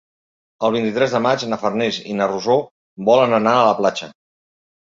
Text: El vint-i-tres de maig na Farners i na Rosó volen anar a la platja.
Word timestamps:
El 0.69 0.71
vint-i-tres 0.75 1.13
de 1.17 1.19
maig 1.25 1.45
na 1.51 1.59
Farners 1.65 1.99
i 2.13 2.17
na 2.21 2.29
Rosó 2.33 2.57
volen 3.11 3.39
anar 3.41 3.55
a 3.61 3.69
la 3.71 3.77
platja. 3.83 4.11